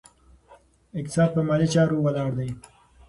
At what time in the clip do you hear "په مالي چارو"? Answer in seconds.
1.35-1.95